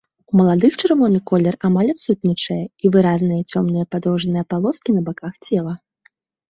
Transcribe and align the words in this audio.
У 0.31 0.37
маладых 0.39 0.77
чырвоны 0.85 1.19
колер 1.31 1.57
амаль 1.69 1.93
адсутнічае 1.93 2.59
і 2.63 2.85
выразныя 2.97 3.41
цёмныя 3.51 3.85
падоўжныя 3.93 4.43
палоскі 4.57 4.89
на 4.99 5.09
баках 5.13 5.33
цела. 5.47 5.73